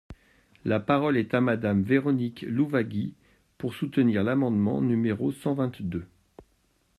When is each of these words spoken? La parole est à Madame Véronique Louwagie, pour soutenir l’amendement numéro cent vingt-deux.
La 0.65 0.79
parole 0.79 1.15
est 1.15 1.35
à 1.35 1.41
Madame 1.41 1.83
Véronique 1.83 2.41
Louwagie, 2.49 3.13
pour 3.59 3.75
soutenir 3.75 4.23
l’amendement 4.23 4.81
numéro 4.81 5.31
cent 5.31 5.53
vingt-deux. 5.53 6.07